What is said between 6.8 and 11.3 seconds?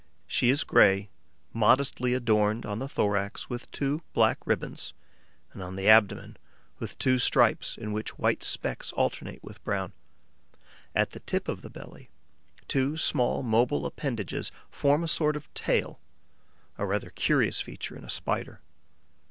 two stripes in which white specks alternate with brown. At the